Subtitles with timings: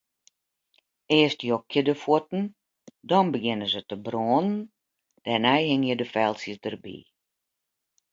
[1.19, 2.43] Earst jokje de fuotten,
[3.09, 4.49] dan begjinne se te brânen,
[5.23, 6.97] dêrnei hingje de feltsjes derby.